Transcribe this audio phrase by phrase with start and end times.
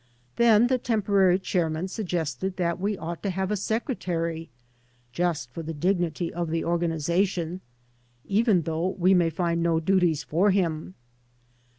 [0.37, 4.49] Then the temporary chairman suggested that we ought to have a secretary,
[5.13, 7.59] "just for the dignity of the organiza tion/'
[8.25, 10.95] even though we may find no duties for him.